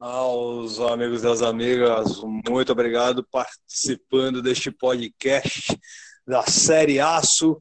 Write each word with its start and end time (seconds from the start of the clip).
Aos 0.00 0.78
amigos 0.78 1.24
às 1.24 1.42
amigas, 1.42 2.22
muito 2.22 2.70
obrigado 2.70 3.26
participando 3.32 4.40
deste 4.40 4.70
podcast 4.70 5.76
da 6.24 6.44
série 6.44 7.00
Aço. 7.00 7.60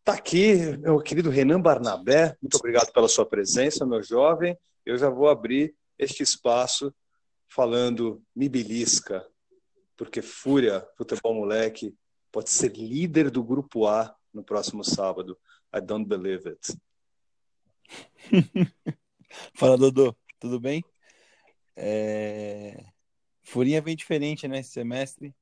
Está 0.00 0.14
aqui 0.14 0.76
meu 0.78 0.98
querido 0.98 1.30
Renan 1.30 1.60
Barnabé, 1.60 2.36
muito 2.42 2.56
obrigado 2.56 2.92
pela 2.92 3.06
sua 3.06 3.24
presença, 3.24 3.86
meu 3.86 4.02
jovem. 4.02 4.58
Eu 4.84 4.98
já 4.98 5.08
vou 5.08 5.28
abrir 5.28 5.76
este 5.96 6.24
espaço 6.24 6.92
falando 7.46 8.20
me 8.34 8.48
belisca, 8.48 9.24
porque 9.96 10.20
Fúria 10.20 10.84
Futebol 10.96 11.34
Moleque 11.34 11.94
pode 12.32 12.50
ser 12.50 12.72
líder 12.76 13.30
do 13.30 13.44
grupo 13.44 13.86
A 13.86 14.12
no 14.34 14.42
próximo 14.42 14.82
sábado. 14.82 15.38
I 15.72 15.80
don't 15.80 16.04
believe 16.04 16.48
it. 16.48 16.76
Fala, 19.54 19.78
Dodô. 19.78 20.16
Tudo 20.40 20.58
bem? 20.58 20.84
É... 21.80 22.84
Furinha 23.42 23.80
vem 23.80 23.94
diferente, 23.94 24.48
né? 24.48 24.62
Semestre. 24.62 25.34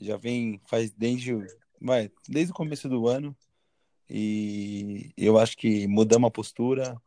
Já 0.00 0.16
vem, 0.16 0.58
faz 0.66 0.90
desde, 0.90 1.36
vai, 1.80 2.10
desde 2.26 2.52
o 2.52 2.54
começo 2.54 2.88
do 2.88 3.06
ano. 3.06 3.36
E 4.08 5.12
eu 5.16 5.38
acho 5.38 5.56
que 5.56 5.86
mudamos 5.86 6.28
a 6.28 6.30
postura. 6.30 7.00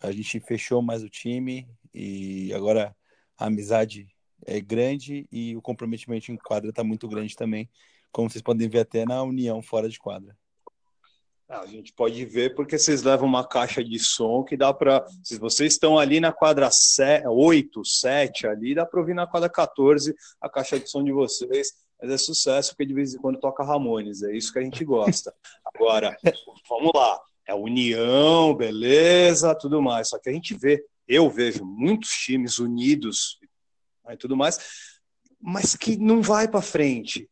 A 0.00 0.10
gente 0.10 0.40
fechou 0.40 0.82
mais 0.82 1.02
o 1.02 1.08
time. 1.08 1.68
E 1.94 2.52
agora 2.52 2.94
a 3.38 3.46
amizade 3.46 4.08
é 4.44 4.60
grande 4.60 5.28
e 5.30 5.56
o 5.56 5.62
comprometimento 5.62 6.32
em 6.32 6.36
quadra 6.36 6.70
está 6.70 6.82
muito 6.82 7.08
grande 7.08 7.36
também. 7.36 7.70
Como 8.10 8.28
vocês 8.28 8.42
podem 8.42 8.68
ver 8.68 8.80
até 8.80 9.06
na 9.06 9.22
união 9.22 9.62
fora 9.62 9.88
de 9.88 9.98
quadra. 9.98 10.36
A 11.50 11.66
gente 11.66 11.92
pode 11.92 12.24
ver 12.24 12.54
porque 12.54 12.78
vocês 12.78 13.02
levam 13.02 13.28
uma 13.28 13.44
caixa 13.44 13.82
de 13.82 13.98
som 13.98 14.44
que 14.44 14.56
dá 14.56 14.72
para. 14.72 15.04
Se 15.24 15.36
vocês 15.36 15.72
estão 15.72 15.98
ali 15.98 16.20
na 16.20 16.32
quadra 16.32 16.70
8, 17.28 17.84
7 17.84 18.46
ali, 18.46 18.72
dá 18.72 18.86
para 18.86 19.00
ouvir 19.00 19.14
na 19.14 19.26
quadra 19.26 19.48
14 19.48 20.14
a 20.40 20.48
caixa 20.48 20.78
de 20.78 20.88
som 20.88 21.02
de 21.02 21.10
vocês. 21.10 21.72
Mas 22.00 22.12
é 22.12 22.16
sucesso 22.16 22.70
porque 22.70 22.86
de 22.86 22.94
vez 22.94 23.14
em 23.14 23.18
quando 23.18 23.40
toca 23.40 23.64
Ramones, 23.64 24.22
é 24.22 24.32
isso 24.32 24.52
que 24.52 24.60
a 24.60 24.62
gente 24.62 24.84
gosta. 24.84 25.34
Agora, 25.74 26.16
vamos 26.68 26.92
lá. 26.94 27.20
É 27.44 27.52
união, 27.52 28.54
beleza, 28.54 29.52
tudo 29.52 29.82
mais. 29.82 30.08
Só 30.08 30.20
que 30.20 30.30
a 30.30 30.32
gente 30.32 30.54
vê, 30.54 30.84
eu 31.08 31.28
vejo 31.28 31.64
muitos 31.64 32.10
times 32.10 32.60
unidos 32.60 33.40
e 34.08 34.16
tudo 34.16 34.36
mais, 34.36 34.56
mas 35.40 35.74
que 35.74 35.96
não 35.96 36.22
vai 36.22 36.46
para 36.46 36.62
frente. 36.62 37.28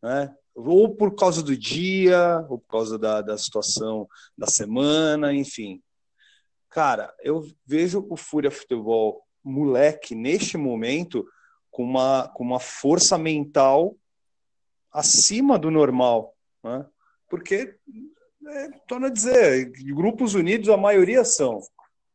Né? 0.00 0.32
Ou 0.56 0.96
por 0.96 1.14
causa 1.14 1.42
do 1.42 1.54
dia, 1.54 2.44
ou 2.48 2.58
por 2.58 2.68
causa 2.68 2.98
da, 2.98 3.20
da 3.20 3.36
situação 3.36 4.08
da 4.36 4.46
semana, 4.46 5.34
enfim. 5.34 5.82
Cara, 6.70 7.14
eu 7.22 7.46
vejo 7.66 8.06
o 8.08 8.16
Fúria 8.16 8.50
Futebol 8.50 9.22
moleque 9.44 10.14
neste 10.14 10.56
momento 10.56 11.26
com 11.70 11.84
uma, 11.84 12.28
com 12.28 12.42
uma 12.42 12.58
força 12.58 13.18
mental 13.18 13.94
acima 14.90 15.58
do 15.58 15.70
normal, 15.70 16.34
né? 16.64 16.86
porque, 17.28 17.76
é, 18.48 18.68
torno 18.88 19.06
a 19.06 19.10
dizer, 19.10 19.70
grupos 19.92 20.34
unidos 20.34 20.70
a 20.70 20.76
maioria 20.76 21.22
são, 21.22 21.60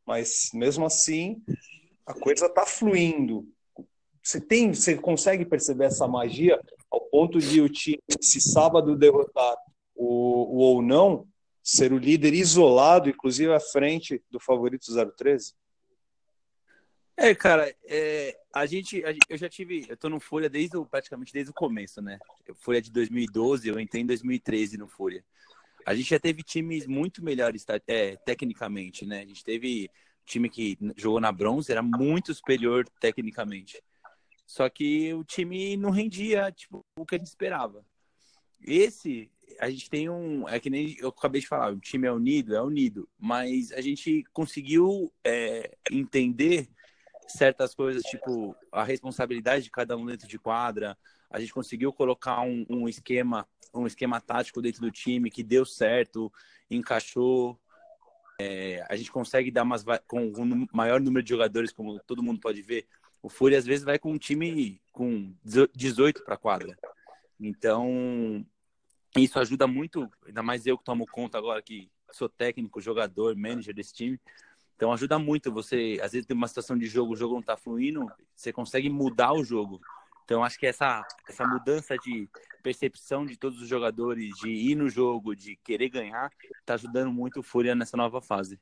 mas 0.05 0.49
mesmo 0.51 0.83
assim 0.83 1.43
a 2.07 2.13
coisa 2.13 2.47
está 2.47 2.65
fluindo. 2.65 3.47
Você 4.23 4.41
tem, 4.41 4.73
você 4.73 4.95
consegue 4.95 5.45
perceber 5.45 5.85
essa 5.85 6.07
magia 6.07 6.59
ao 6.91 7.01
ponto 7.01 7.39
de 7.39 7.61
o 7.61 7.69
time, 7.69 8.01
se 8.19 8.41
sábado 8.41 8.95
derrotar 8.95 9.55
o, 9.95 10.05
o 10.05 10.57
ou 10.57 10.81
não, 10.81 11.27
ser 11.63 11.93
o 11.93 11.97
líder 11.97 12.33
isolado, 12.33 13.09
inclusive 13.09 13.53
à 13.53 13.59
frente 13.59 14.21
do 14.29 14.39
favorito 14.39 14.85
013? 15.15 15.53
É, 17.15 17.35
cara, 17.35 17.73
é, 17.85 18.35
a, 18.53 18.65
gente, 18.65 19.03
a, 19.05 19.13
eu 19.29 19.37
já 19.37 19.47
tive, 19.47 19.85
eu 19.87 19.95
tô 19.95 20.09
no 20.09 20.19
Folha 20.19 20.49
desde 20.49 20.75
o, 20.75 20.85
praticamente 20.85 21.31
desde 21.31 21.51
o 21.51 21.53
começo, 21.53 22.01
né? 22.01 22.17
Folha 22.55 22.81
de 22.81 22.91
2012, 22.91 23.67
eu 23.67 23.79
entrei 23.79 24.01
em 24.01 24.05
2013 24.05 24.77
no 24.77 24.87
Folha. 24.87 25.23
A 25.85 25.93
gente 25.93 26.09
já 26.09 26.19
teve 26.19 26.43
times 26.43 26.87
muito 26.87 27.23
melhores 27.23 27.65
é, 27.87 28.15
tecnicamente, 28.17 29.05
né? 29.05 29.21
A 29.21 29.25
gente 29.25 29.43
teve 29.43 29.89
time 30.25 30.49
que 30.49 30.77
jogou 30.95 31.19
na 31.19 31.31
bronze, 31.31 31.71
era 31.71 31.81
muito 31.81 32.33
superior 32.33 32.87
tecnicamente. 32.99 33.81
Só 34.51 34.67
que 34.69 35.13
o 35.13 35.23
time 35.23 35.77
não 35.77 35.91
rendia 35.91 36.51
tipo, 36.51 36.85
o 36.99 37.05
que 37.05 37.15
a 37.15 37.17
gente 37.17 37.29
esperava. 37.29 37.85
Esse, 38.61 39.31
a 39.57 39.69
gente 39.69 39.89
tem 39.89 40.09
um. 40.09 40.45
É 40.45 40.59
que 40.59 40.69
nem 40.69 40.93
eu 40.99 41.07
acabei 41.07 41.39
de 41.39 41.47
falar, 41.47 41.71
o 41.71 41.79
time 41.79 42.05
é 42.05 42.11
unido, 42.11 42.53
é 42.53 42.61
unido, 42.61 43.07
mas 43.17 43.71
a 43.71 43.79
gente 43.79 44.25
conseguiu 44.33 45.09
é, 45.23 45.77
entender 45.89 46.67
certas 47.29 47.73
coisas, 47.73 48.03
tipo 48.03 48.53
a 48.73 48.83
responsabilidade 48.83 49.63
de 49.63 49.71
cada 49.71 49.95
um 49.95 50.05
dentro 50.05 50.27
de 50.27 50.37
quadra. 50.37 50.97
A 51.29 51.39
gente 51.39 51.53
conseguiu 51.53 51.93
colocar 51.93 52.41
um, 52.41 52.65
um 52.69 52.89
esquema, 52.89 53.47
um 53.73 53.87
esquema 53.87 54.19
tático 54.19 54.61
dentro 54.61 54.81
do 54.81 54.91
time 54.91 55.31
que 55.31 55.43
deu 55.43 55.65
certo, 55.65 56.29
encaixou. 56.69 57.57
É, 58.37 58.85
a 58.89 58.97
gente 58.97 59.13
consegue 59.13 59.49
dar 59.49 59.63
umas 59.63 59.85
com 60.05 60.19
um 60.19 60.67
maior 60.73 60.99
número 60.99 61.23
de 61.23 61.29
jogadores, 61.29 61.71
como 61.71 61.97
todo 62.01 62.21
mundo 62.21 62.41
pode 62.41 62.61
ver, 62.61 62.85
o 63.21 63.29
Fúria 63.29 63.57
às 63.57 63.65
vezes 63.65 63.83
vai 63.83 63.99
com 63.99 64.11
um 64.11 64.17
time 64.17 64.81
com 64.91 65.33
18 65.43 66.23
para 66.23 66.37
quadra. 66.37 66.77
Então, 67.39 68.45
isso 69.17 69.39
ajuda 69.39 69.67
muito, 69.67 70.09
ainda 70.25 70.41
mais 70.41 70.65
eu 70.65 70.77
que 70.77 70.83
tomo 70.83 71.05
conta 71.05 71.37
agora 71.37 71.61
que 71.61 71.89
sou 72.11 72.29
técnico, 72.29 72.81
jogador, 72.81 73.35
manager 73.35 73.73
desse 73.73 73.93
time. 73.93 74.19
Então 74.75 74.91
ajuda 74.91 75.19
muito 75.19 75.51
você, 75.51 75.99
às 76.01 76.11
vezes 76.11 76.25
tem 76.25 76.35
uma 76.35 76.47
situação 76.47 76.77
de 76.77 76.87
jogo, 76.87 77.13
o 77.13 77.15
jogo 77.15 77.33
não 77.33 77.41
está 77.41 77.55
fluindo, 77.55 78.05
você 78.35 78.51
consegue 78.51 78.89
mudar 78.89 79.33
o 79.33 79.43
jogo. 79.43 79.79
Então 80.23 80.43
acho 80.43 80.57
que 80.57 80.65
essa 80.65 81.05
essa 81.27 81.45
mudança 81.45 81.95
de 81.97 82.27
percepção 82.63 83.25
de 83.25 83.37
todos 83.37 83.61
os 83.61 83.67
jogadores, 83.67 84.35
de 84.37 84.49
ir 84.49 84.75
no 84.75 84.89
jogo, 84.89 85.35
de 85.35 85.55
querer 85.57 85.89
ganhar, 85.89 86.31
está 86.59 86.75
ajudando 86.75 87.11
muito 87.11 87.41
o 87.41 87.43
Fúria 87.43 87.75
nessa 87.75 87.97
nova 87.97 88.21
fase. 88.21 88.59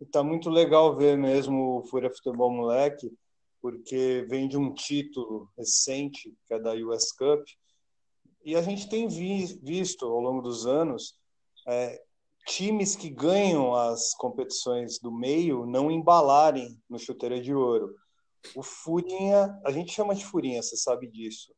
Está 0.00 0.22
muito 0.22 0.50
legal 0.50 0.96
ver 0.96 1.16
mesmo 1.16 1.78
o 1.78 1.84
Fúria 1.84 2.10
Futebol 2.10 2.52
Moleque 2.52 3.10
porque 3.62 4.26
vem 4.28 4.48
de 4.48 4.58
um 4.58 4.74
título 4.74 5.48
recente, 5.56 6.36
que 6.46 6.54
é 6.54 6.58
da 6.58 6.72
US 6.72 7.12
Cup, 7.12 7.46
e 8.44 8.56
a 8.56 8.60
gente 8.60 8.88
tem 8.88 9.06
vi, 9.06 9.56
visto 9.62 10.04
ao 10.04 10.20
longo 10.20 10.42
dos 10.42 10.66
anos 10.66 11.14
é, 11.68 12.02
times 12.44 12.96
que 12.96 13.08
ganham 13.08 13.72
as 13.72 14.14
competições 14.14 14.98
do 14.98 15.12
meio 15.12 15.64
não 15.64 15.92
embalarem 15.92 16.76
no 16.90 16.98
chuteira 16.98 17.40
de 17.40 17.54
ouro. 17.54 17.94
O 18.56 18.64
Furinha, 18.64 19.56
a 19.64 19.70
gente 19.70 19.92
chama 19.92 20.12
de 20.12 20.24
Furinha, 20.24 20.60
você 20.60 20.76
sabe 20.76 21.06
disso. 21.06 21.54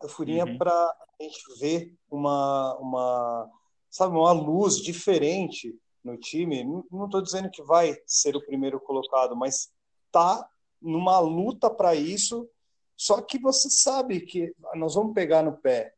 O 0.00 0.08
Furinha 0.08 0.44
uhum. 0.44 0.56
para 0.56 0.72
a 0.72 1.22
gente 1.22 1.42
ver 1.58 1.96
uma, 2.08 2.76
uma, 2.76 3.50
sabe, 3.90 4.14
uma 4.14 4.30
luz 4.30 4.76
diferente 4.76 5.76
no 6.02 6.16
time. 6.16 6.64
Não 6.64 7.04
estou 7.04 7.20
dizendo 7.22 7.50
que 7.50 7.62
vai 7.62 7.96
ser 8.06 8.36
o 8.36 8.44
primeiro 8.44 8.80
colocado, 8.80 9.36
mas 9.36 9.70
tá 10.10 10.48
numa 10.80 11.18
luta 11.18 11.68
para 11.70 11.94
isso. 11.94 12.48
Só 12.96 13.20
que 13.22 13.38
você 13.38 13.70
sabe 13.70 14.20
que 14.20 14.52
nós 14.74 14.94
vamos 14.94 15.14
pegar 15.14 15.42
no 15.42 15.56
pé. 15.56 15.94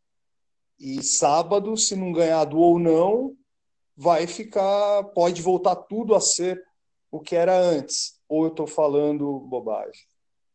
E 0.79 1.03
sábado, 1.03 1.77
se 1.77 1.95
não 1.95 2.13
ganhar 2.13 2.45
do 2.45 2.59
ou 2.59 2.79
não, 2.79 3.37
vai 3.97 4.27
ficar, 4.27 5.05
pode 5.15 5.43
voltar 5.43 5.77
tudo 5.77 6.15
a 6.15 6.21
ser 6.21 6.63
o 7.11 7.21
que 7.21 7.37
era 7.37 7.59
antes. 7.59 8.19
Ou 8.29 8.45
eu 8.45 8.51
estou 8.51 8.67
falando 8.67 9.41
bobagem? 9.41 10.07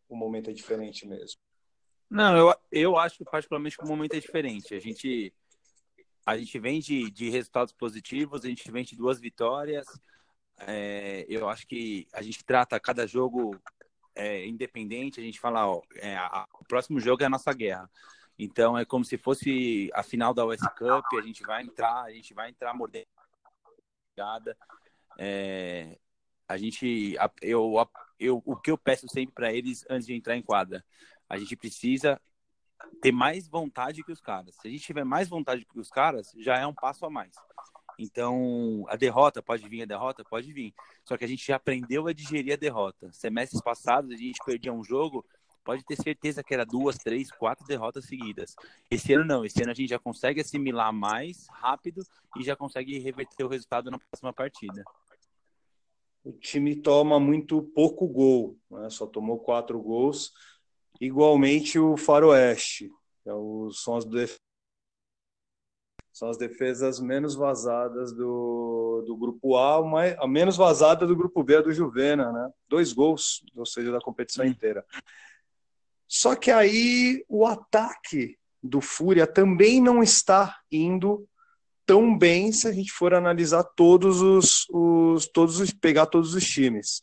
O 0.09 0.16
momento 0.16 0.50
é 0.50 0.53
diferente 0.53 1.07
mesmo. 1.07 1.39
Não, 2.09 2.38
eu, 2.38 2.56
eu 2.72 2.97
acho 2.97 3.23
particularmente 3.25 3.77
que 3.77 3.83
o 3.83 3.88
momento 3.88 4.13
é 4.13 4.19
diferente. 4.19 4.73
A 4.73 4.79
gente 4.79 5.33
a 6.25 6.38
gente 6.38 6.58
vem 6.58 6.80
de, 6.80 7.12
de 7.12 7.30
resultados 7.30 7.72
positivos, 7.72 8.44
a 8.44 8.47
gente 8.47 8.72
vem 8.72 8.84
de 8.84 8.96
duas 8.96 9.19
vitórias. 9.19 9.86
É, 10.57 11.25
eu 11.30 11.48
acho 11.48 11.68
que 11.68 12.07
a 12.13 12.22
gente 12.22 12.44
trata 12.44 12.80
cada 12.80 13.06
jogo 13.06 13.60
é, 14.16 14.45
independente, 14.48 15.19
a 15.19 15.24
gente 15.24 15.39
fala, 15.39 15.68
ó, 15.68 15.81
é, 15.98 16.16
a, 16.16 16.48
o 16.60 16.66
próximo 16.66 17.00
jogo 17.00 17.22
é 17.22 17.25
a 17.27 17.30
nossa 17.30 17.54
guerra. 17.54 17.89
Então 18.39 18.77
é 18.77 18.83
como 18.83 19.06
se 19.06 19.18
fosse 19.18 19.89
a 19.94 20.01
final 20.01 20.33
da 20.33 20.45
US 20.45 20.62
Cup, 20.77 21.06
a 21.18 21.22
gente 21.22 21.44
vai 21.44 21.63
entrar, 21.63 22.04
a 22.04 22.12
gente 22.12 22.33
vai 22.33 22.50
entrar 22.50 22.74
mordendo. 22.74 23.07
É, 25.18 25.98
a 26.48 26.57
gente, 26.57 27.16
eu, 27.42 27.74
eu, 28.19 28.42
o 28.45 28.56
que 28.56 28.72
eu 28.72 28.77
peço 28.77 29.07
sempre 29.10 29.33
para 29.33 29.54
eles 29.54 29.86
antes 29.89 30.07
de 30.07 30.13
entrar 30.13 30.36
em 30.36 30.42
quadra, 30.42 30.83
a 31.30 31.38
gente 31.38 31.56
precisa 31.56 32.19
ter 33.02 33.12
mais 33.12 33.48
vontade 33.48 34.04
que 34.04 34.12
os 34.12 34.22
caras. 34.22 34.56
Se 34.56 34.68
a 34.68 34.72
gente 34.72 34.84
tiver 34.84 35.04
mais 35.04 35.28
vontade 35.28 35.66
que 35.66 35.80
os 35.80 35.90
caras, 35.90 36.34
já 36.38 36.58
é 36.58 36.66
um 36.66 36.74
passo 36.74 37.06
a 37.06 37.10
mais. 37.10 37.34
Então, 37.98 38.86
a 38.90 38.96
derrota 38.96 39.42
pode 39.42 39.68
vir, 39.70 39.84
a 39.84 39.86
derrota 39.86 40.24
pode 40.24 40.52
vir. 40.52 40.74
Só 41.04 41.18
que 41.18 41.24
a 41.24 41.28
gente 41.28 41.46
já 41.46 41.56
aprendeu 41.56 42.08
a 42.08 42.14
digerir 42.14 42.54
a 42.54 42.58
derrota. 42.58 43.12
Semestres 43.14 43.62
passados, 43.62 44.12
a 44.12 44.18
gente 44.18 44.40
perdia 44.46 44.74
um 44.74 44.84
jogo, 44.84 45.26
pode 45.64 45.84
ter 45.84 45.96
certeza 45.96 46.44
que 46.44 46.54
era 46.54 46.66
duas, 46.66 46.98
três, 46.98 47.32
quatro 47.32 47.66
derrotas 47.66 48.06
seguidas. 48.06 48.56
Esse 48.90 49.14
ano 49.14 49.26
não, 49.26 49.46
esse 49.46 49.62
ano 49.62 49.72
a 49.72 49.76
gente 49.76 49.90
já 49.90 50.00
consegue 50.00 50.42
assimilar 50.42 50.94
mais 50.94 51.48
rápido 51.50 52.04
e 52.38 52.44
já 52.44 52.56
consegue 52.56 53.00
reverter 53.00 53.44
o 53.44 53.50
resultado 53.50 53.90
na 53.90 53.98
próxima 53.98 54.34
partida. 54.34 54.84
o 56.24 56.34
time 56.34 56.76
toma 56.76 57.20
muito 57.20 57.62
pouco 57.62 58.08
gol, 58.08 58.58
né? 58.70 58.90
só 58.90 59.06
tomou 59.08 59.40
quatro 59.40 59.82
gols. 59.82 60.34
Igualmente 61.00 61.77
o 61.77 61.97
Faroeste, 61.97 62.89
é 63.25 63.31
são, 63.71 63.97
as 63.97 64.06
def... 64.06 64.38
são 66.13 66.30
as 66.30 66.38
defesas 66.38 67.00
menos 67.00 67.36
vazadas 67.36 68.13
do, 68.13 69.03
do 69.06 69.18
grupo 69.18 69.56
A, 69.57 69.80
uma, 69.81 70.06
a 70.06 70.27
menos 70.27 70.56
vazada 70.56 71.06
do 71.06 71.15
grupo 71.15 71.44
B 71.44 71.56
é 71.56 71.62
do 71.62 71.74
Juvena, 71.74 72.31
né? 72.31 72.50
Dois 72.68 72.94
gols, 72.94 73.44
ou 73.56 73.65
seja, 73.65 73.92
da 73.92 74.00
competição 74.00 74.45
inteira. 74.45 74.86
Só 76.07 76.36
que 76.36 76.51
aí 76.51 77.25
o 77.27 77.45
ataque 77.45 78.38
do 78.62 78.80
Fúria 78.80 79.27
também 79.27 79.81
não 79.81 80.01
está 80.01 80.59
indo 80.71 81.27
tão 81.86 82.18
bem 82.18 82.51
se 82.51 82.68
a 82.68 82.71
gente 82.71 82.91
for 82.91 83.13
analisar 83.13 83.63
todos 83.63 84.21
os, 84.21 84.65
os 84.71 85.27
todos 85.27 85.59
os 85.59 85.71
pegar 85.71 86.07
todos 86.07 86.33
os 86.33 86.44
times. 86.44 87.01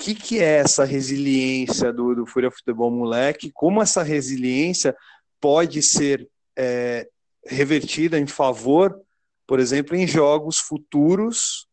Que, 0.00 0.14
que 0.14 0.40
é 0.40 0.60
essa 0.60 0.82
resiliência 0.82 1.92
do, 1.92 2.14
do 2.14 2.24
Fúria 2.24 2.50
Futebol 2.50 2.90
Moleque? 2.90 3.52
Como 3.52 3.82
essa 3.82 4.02
resiliência 4.02 4.96
pode 5.38 5.82
ser 5.82 6.26
é, 6.56 7.06
revertida 7.44 8.18
em 8.18 8.26
favor, 8.26 8.98
por 9.46 9.60
exemplo, 9.60 9.94
em 9.94 10.06
jogos 10.06 10.56
futuros? 10.56 11.66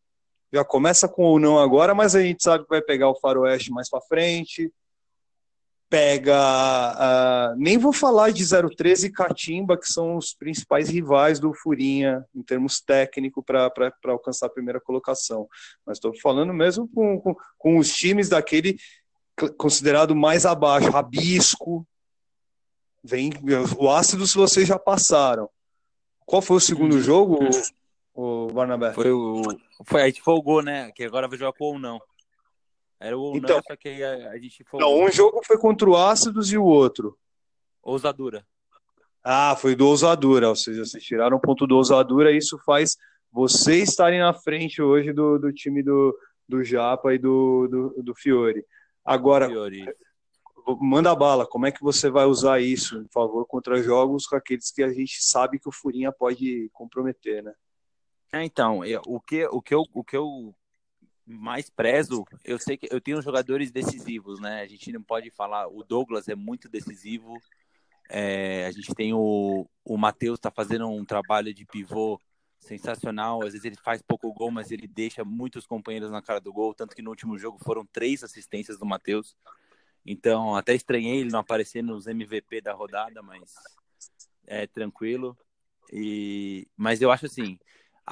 Já 0.52 0.66
começa 0.66 1.08
com 1.08 1.24
ou 1.24 1.40
não 1.40 1.58
agora, 1.58 1.96
mas 1.96 2.16
a 2.16 2.22
gente 2.22 2.44
sabe 2.44 2.66
que 2.66 2.70
vai 2.70 2.82
pegar 2.82 3.10
o 3.10 3.18
Faroeste 3.18 3.72
mais 3.72 3.90
para 3.90 4.02
frente, 4.02 4.70
pega. 5.90 6.36
Uh, 6.36 7.56
nem 7.58 7.78
vou 7.78 7.94
falar 7.94 8.32
de 8.32 8.44
013 8.48 9.08
e 9.08 9.12
Catimba, 9.12 9.78
que 9.78 9.88
são 9.88 10.18
os 10.18 10.34
principais 10.34 10.90
rivais 10.90 11.40
do 11.40 11.54
Furinha 11.54 12.26
em 12.36 12.42
termos 12.42 12.80
técnicos 12.80 13.44
para 13.46 13.72
alcançar 14.06 14.48
a 14.48 14.52
primeira 14.52 14.80
colocação. 14.80 15.48
Mas 15.86 15.98
estou 15.98 16.14
falando 16.20 16.54
mesmo 16.54 16.88
com, 16.88 17.20
com, 17.20 17.36
com, 17.58 17.78
os 17.78 17.94
times 17.94 18.30
daquele 18.30 18.78
considerado 19.58 20.16
mais 20.16 20.46
abaixo, 20.46 20.90
Rabisco. 20.90 21.88
Vem, 23.04 23.32
o 23.78 23.90
ácido 23.90 24.28
se 24.28 24.36
vocês 24.36 24.68
já 24.68 24.78
passaram. 24.78 25.50
Qual 26.26 26.42
foi 26.42 26.58
o 26.58 26.62
segundo 26.62 27.00
jogo, 27.00 27.40
o, 28.14 28.48
o 28.48 28.54
Barnabé? 28.54 28.92
Foi 28.92 29.12
o. 29.12 29.44
Foi, 29.86 30.02
a 30.02 30.06
gente 30.08 30.22
folgou, 30.22 30.62
né? 30.62 30.92
Que 30.92 31.06
agora 31.06 31.28
vai 31.28 31.38
jogar 31.38 31.54
com 31.54 31.66
ou 31.66 31.80
não. 31.80 32.02
Era 33.00 33.18
o 33.18 33.36
então, 33.36 33.58
não, 33.58 33.64
só 33.64 33.76
que 33.76 34.04
a, 34.04 34.32
a 34.32 34.38
gente 34.38 34.64
foi. 34.64 34.80
Não, 34.80 35.00
um 35.00 35.12
jogo 35.12 35.42
foi 35.46 35.58
contra 35.58 35.90
o 35.90 35.96
Ácidos 35.96 36.52
e 36.52 36.58
o 36.58 36.64
outro. 36.64 37.18
Ousadura. 37.82 38.46
Ah, 39.24 39.56
foi 39.56 39.76
do 39.76 39.88
Ousadura, 39.88 40.50
ou 40.50 40.56
seja, 40.56 40.86
vocês 40.86 41.04
tiraram 41.04 41.38
um 41.38 41.40
ponto 41.40 41.68
do 41.68 41.76
Ousadura 41.76 42.32
e 42.32 42.38
isso 42.38 42.58
faz 42.66 42.98
vocês 43.32 43.90
estarem 43.90 44.20
na 44.20 44.34
frente 44.34 44.82
hoje 44.82 45.14
do, 45.14 45.38
do 45.38 45.54
time 45.54 45.84
do, 45.84 46.18
do 46.48 46.64
Japa 46.64 47.14
e 47.14 47.20
do, 47.20 47.68
do, 47.68 48.04
do 48.04 48.16
Fiore. 48.16 48.66
Agora, 49.06 49.48
Fiore. 49.48 49.86
manda 50.82 51.14
bala, 51.16 51.46
como 51.46 51.66
é 51.66 51.72
que 51.72 51.84
você 51.84 52.10
vai 52.10 52.26
usar 52.26 52.60
isso, 52.62 53.04
por 53.04 53.12
favor, 53.12 53.46
contra 53.46 53.84
jogos 53.84 54.26
com 54.26 54.36
aqueles 54.36 54.72
que 54.72 54.82
a 54.82 54.92
gente 54.92 55.24
sabe 55.24 55.60
que 55.60 55.70
o 55.70 55.74
Furinha 55.74 56.12
pode 56.12 56.70
comprometer, 56.74 57.44
né? 57.44 57.54
É, 58.34 58.44
então, 58.44 58.84
eu, 58.84 59.02
o, 59.06 59.20
que, 59.20 59.46
o, 59.48 59.62
que 59.62 59.74
eu, 59.74 59.84
o 59.94 60.04
que 60.04 60.18
eu 60.18 60.54
mais 61.28 61.70
prezo, 61.70 62.26
eu 62.44 62.58
sei 62.58 62.78
que 62.78 62.88
eu 62.90 63.02
tenho 63.02 63.22
jogadores 63.22 63.70
decisivos, 63.70 64.40
né? 64.40 64.62
A 64.62 64.68
gente 64.68 64.92
não 64.94 65.04
pode 65.04 65.30
falar, 65.30 65.68
o 65.68 65.84
Douglas 65.84 66.30
é 66.30 66.36
muito 66.36 66.70
decisivo. 66.70 67.38
É, 68.10 68.66
a 68.66 68.72
gente 68.72 68.96
tem 68.96 69.14
o, 69.14 69.68
o 69.84 69.98
Matheus 69.98 70.40
tá 70.40 70.50
fazendo 70.50 70.88
um 70.88 71.04
trabalho 71.04 71.54
de 71.54 71.66
pivô 71.66 72.20
sensacional. 72.60 73.44
Às 73.44 73.52
vezes 73.52 73.66
ele 73.66 73.76
faz 73.76 74.02
pouco 74.02 74.34
gol, 74.34 74.50
mas 74.52 74.72
ele 74.72 74.88
deixa 74.88 75.26
muitos 75.26 75.68
companheiros 75.68 76.10
na 76.10 76.22
cara 76.22 76.40
do 76.40 76.54
gol. 76.54 76.74
Tanto 76.74 76.96
que 76.96 77.02
no 77.02 77.10
último 77.10 77.38
jogo 77.38 77.60
foram 77.64 77.86
três 77.86 78.24
assistências 78.24 78.80
do 78.80 78.86
Matheus. 78.86 79.36
Então, 80.06 80.56
até 80.56 80.74
estranhei 80.74 81.20
ele 81.20 81.30
não 81.30 81.40
aparecer 81.40 81.84
nos 81.84 82.08
MVP 82.08 82.62
da 82.62 82.74
rodada, 82.74 83.22
mas 83.22 83.54
é 84.46 84.66
tranquilo. 84.66 85.38
E, 85.92 86.66
mas 86.78 87.02
eu 87.02 87.12
acho 87.12 87.26
assim, 87.26 87.60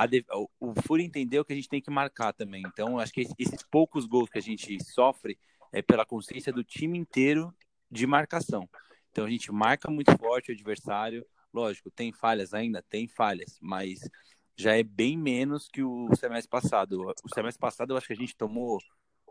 de, 0.05 0.25
o, 0.59 0.73
Fúria 0.85 1.05
entendeu 1.05 1.45
que 1.45 1.53
a 1.53 1.55
gente 1.55 1.69
tem 1.69 1.81
que 1.81 1.89
marcar 1.89 2.33
também. 2.33 2.61
Então, 2.67 2.99
acho 2.99 3.13
que 3.13 3.21
esses 3.39 3.63
poucos 3.71 4.05
gols 4.05 4.29
que 4.29 4.37
a 4.37 4.41
gente 4.41 4.83
sofre 4.83 5.37
é 5.71 5.81
pela 5.81 6.05
consciência 6.05 6.51
do 6.51 6.63
time 6.63 6.97
inteiro 6.97 7.53
de 7.89 8.05
marcação. 8.05 8.67
Então, 9.11 9.23
a 9.23 9.29
gente 9.29 9.49
marca 9.53 9.89
muito 9.89 10.11
forte 10.17 10.51
o 10.51 10.53
adversário. 10.53 11.25
Lógico, 11.53 11.89
tem 11.89 12.11
falhas 12.11 12.53
ainda? 12.53 12.83
Tem 12.89 13.07
falhas, 13.07 13.57
mas 13.61 14.01
já 14.57 14.77
é 14.77 14.83
bem 14.83 15.17
menos 15.17 15.69
que 15.69 15.81
o 15.81 16.13
semestre 16.15 16.49
passado. 16.49 17.05
O 17.23 17.33
semestre 17.33 17.59
passado, 17.59 17.93
eu 17.93 17.97
acho 17.97 18.07
que 18.07 18.13
a 18.13 18.17
gente 18.17 18.35
tomou 18.35 18.77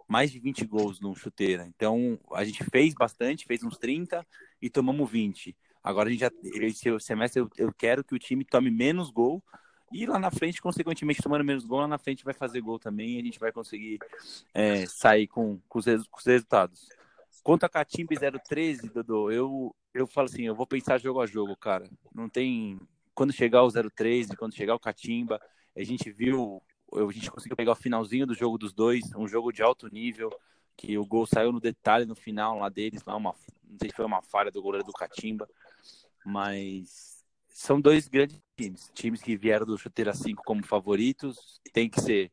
mais 0.08 0.32
de 0.32 0.38
20 0.38 0.64
gols 0.64 0.98
no 0.98 1.14
chuteira. 1.14 1.66
Então, 1.66 2.18
a 2.32 2.42
gente 2.42 2.64
fez 2.64 2.94
bastante, 2.94 3.44
fez 3.44 3.62
uns 3.62 3.76
30 3.76 4.26
e 4.62 4.70
tomamos 4.70 5.10
20. 5.10 5.54
Agora, 5.82 6.08
a 6.08 6.12
gente 6.12 6.20
já, 6.20 6.30
esse 6.42 7.00
semestre, 7.00 7.42
eu, 7.42 7.50
eu 7.58 7.72
quero 7.72 8.02
que 8.02 8.14
o 8.14 8.18
time 8.18 8.46
tome 8.46 8.70
menos 8.70 9.10
gol 9.10 9.44
e 9.94 10.06
lá 10.06 10.18
na 10.18 10.28
frente, 10.28 10.60
consequentemente, 10.60 11.22
tomando 11.22 11.44
menos 11.44 11.64
gol, 11.64 11.78
lá 11.78 11.86
na 11.86 11.98
frente 11.98 12.24
vai 12.24 12.34
fazer 12.34 12.60
gol 12.60 12.80
também 12.80 13.10
e 13.14 13.20
a 13.20 13.22
gente 13.22 13.38
vai 13.38 13.52
conseguir 13.52 14.00
é, 14.52 14.84
sair 14.86 15.28
com, 15.28 15.60
com, 15.68 15.78
os, 15.78 15.84
com, 15.84 16.18
os, 16.18 16.24
resultados. 16.26 16.88
Quanto 17.44 17.62
a 17.62 17.68
Catimba 17.68 18.12
013, 18.16 18.88
Dodô, 18.88 19.30
eu, 19.30 19.72
eu 19.94 20.04
falo 20.08 20.24
assim, 20.26 20.42
eu 20.42 20.54
vou 20.56 20.66
pensar 20.66 20.98
jogo 20.98 21.20
a 21.20 21.26
jogo, 21.26 21.56
cara. 21.56 21.88
Não 22.12 22.28
tem... 22.28 22.80
Quando 23.14 23.32
chegar 23.32 23.62
o 23.62 23.70
013, 23.70 24.36
quando 24.36 24.56
chegar 24.56 24.74
o 24.74 24.80
Catimba, 24.80 25.40
a 25.76 25.84
gente 25.84 26.10
viu, 26.10 26.60
a 26.92 27.12
gente 27.12 27.30
conseguiu 27.30 27.56
pegar 27.56 27.70
o 27.70 27.76
finalzinho 27.76 28.26
do 28.26 28.34
jogo 28.34 28.58
dos 28.58 28.72
dois, 28.72 29.04
um 29.14 29.28
jogo 29.28 29.52
de 29.52 29.62
alto 29.62 29.86
nível, 29.86 30.28
que 30.76 30.98
o 30.98 31.06
gol 31.06 31.24
saiu 31.24 31.52
no 31.52 31.60
detalhe 31.60 32.04
no 32.04 32.16
final 32.16 32.58
lá 32.58 32.68
deles, 32.68 33.04
lá 33.04 33.14
uma, 33.14 33.32
não 33.62 33.78
sei 33.78 33.90
se 33.90 33.96
foi 33.96 34.04
uma 34.04 34.22
falha 34.22 34.50
do 34.50 34.60
goleiro 34.60 34.84
do 34.84 34.92
Catimba, 34.92 35.48
mas 36.26 37.22
são 37.48 37.80
dois 37.80 38.08
grandes 38.08 38.42
times, 38.56 38.90
times 38.94 39.22
que 39.22 39.36
vieram 39.36 39.66
do 39.66 39.78
chuteira 39.78 40.14
5 40.14 40.42
como 40.44 40.64
favoritos, 40.66 41.60
tem 41.72 41.88
que 41.88 42.00
ser 42.00 42.30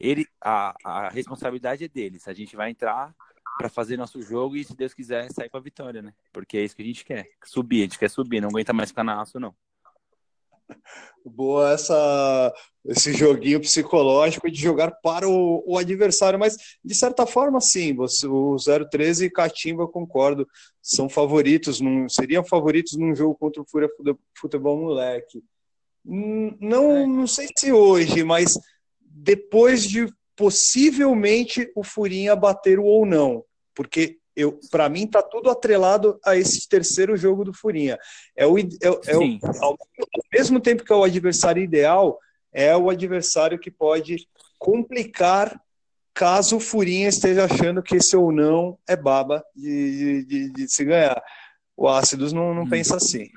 ele 0.00 0.26
a, 0.40 0.74
a 0.84 1.08
responsabilidade 1.08 1.84
é 1.84 1.88
deles. 1.88 2.28
A 2.28 2.32
gente 2.32 2.54
vai 2.54 2.70
entrar 2.70 3.14
para 3.58 3.68
fazer 3.68 3.96
nosso 3.96 4.22
jogo 4.22 4.56
e 4.56 4.64
se 4.64 4.76
Deus 4.76 4.94
quiser 4.94 5.30
sair 5.32 5.48
com 5.48 5.56
a 5.56 5.60
vitória, 5.60 6.00
né? 6.00 6.14
Porque 6.32 6.56
é 6.56 6.64
isso 6.64 6.76
que 6.76 6.82
a 6.82 6.84
gente 6.84 7.04
quer, 7.04 7.28
subir, 7.44 7.80
a 7.80 7.82
gente 7.82 7.98
quer 7.98 8.08
subir, 8.08 8.40
não 8.40 8.50
aguenta 8.50 8.72
mais 8.72 8.90
ficar 8.90 9.02
na 9.02 9.20
aço 9.20 9.40
não. 9.40 9.54
Boa 11.24 11.72
essa, 11.72 12.54
esse 12.86 13.12
joguinho 13.12 13.60
psicológico 13.60 14.50
de 14.50 14.60
jogar 14.60 14.92
para 15.02 15.28
o, 15.28 15.62
o 15.66 15.76
adversário, 15.76 16.38
mas 16.38 16.56
de 16.82 16.94
certa 16.94 17.26
forma, 17.26 17.60
sim, 17.60 17.94
você, 17.94 18.26
o 18.26 18.56
013 18.90 19.26
e 19.26 19.30
Catimba, 19.30 19.86
concordo, 19.86 20.46
são 20.82 21.08
favoritos, 21.08 21.80
num, 21.80 22.08
seriam 22.08 22.44
favoritos 22.44 22.96
num 22.96 23.14
jogo 23.14 23.34
contra 23.34 23.60
o 23.60 23.66
Fúria 23.66 23.90
Futebol 24.38 24.78
Moleque. 24.78 25.42
Hum, 26.06 26.56
não, 26.60 26.96
é. 26.96 27.06
não 27.06 27.26
sei 27.26 27.48
se 27.54 27.70
hoje, 27.72 28.24
mas 28.24 28.58
depois 29.00 29.82
de 29.82 30.08
possivelmente 30.34 31.70
o 31.74 31.82
Furinha 31.82 32.36
bater 32.36 32.78
o 32.78 32.84
ou 32.84 33.04
não, 33.04 33.44
porque 33.74 34.18
eu 34.38 34.60
para 34.70 34.88
mim 34.88 35.06
tá 35.06 35.20
tudo 35.20 35.50
atrelado 35.50 36.18
a 36.24 36.36
esse 36.36 36.68
terceiro 36.68 37.16
jogo 37.16 37.44
do 37.44 37.52
Furinha. 37.52 37.98
É 38.36 38.46
o, 38.46 38.56
é, 38.58 38.64
é 38.82 39.16
o 39.16 39.38
ao 39.60 39.76
mesmo 40.32 40.60
tempo 40.60 40.84
que 40.84 40.92
é 40.92 40.96
o 40.96 41.02
adversário 41.02 41.62
ideal, 41.62 42.18
é 42.52 42.76
o 42.76 42.88
adversário 42.88 43.58
que 43.58 43.70
pode 43.70 44.28
complicar 44.58 45.60
caso 46.14 46.56
o 46.56 46.60
Furinha 46.60 47.08
esteja 47.08 47.44
achando 47.44 47.82
que 47.82 47.96
esse 47.96 48.16
ou 48.16 48.30
não 48.32 48.78
é 48.88 48.96
baba 48.96 49.44
de, 49.54 50.24
de, 50.24 50.52
de 50.52 50.68
se 50.68 50.84
ganhar. 50.84 51.22
O 51.76 51.88
Ácidos 51.88 52.32
não, 52.32 52.54
não 52.54 52.62
hum. 52.62 52.68
pensa 52.68 52.96
assim. 52.96 53.28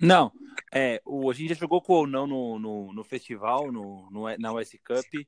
Não, 0.00 0.32
é, 0.72 1.00
o, 1.04 1.30
a 1.30 1.34
gente 1.34 1.50
já 1.50 1.54
jogou 1.54 1.80
com 1.80 1.92
ou 1.92 2.06
não 2.06 2.26
no, 2.26 2.58
no, 2.58 2.92
no 2.92 3.04
festival, 3.04 3.72
no, 3.72 4.08
no, 4.10 4.38
na 4.38 4.52
US 4.52 4.70
Cup. 4.84 5.26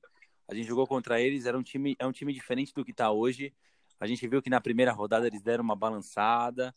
A 0.49 0.54
gente 0.54 0.66
jogou 0.66 0.87
contra 0.87 1.21
eles, 1.21 1.47
era 1.47 1.59
um 1.59 1.62
time, 1.62 1.97
é 1.99 2.07
um 2.07 2.12
time 2.12 2.33
diferente 2.33 2.73
do 2.75 2.85
que 2.85 2.90
está 2.90 3.11
hoje. 3.11 3.52
A 4.00 4.07
gente 4.07 4.26
viu 4.26 4.42
que 4.42 4.50
na 4.50 4.61
primeira 4.61 4.92
rodada 4.92 5.26
eles 5.26 5.42
deram 5.42 5.62
uma 5.62 5.76
balançada 5.76 6.75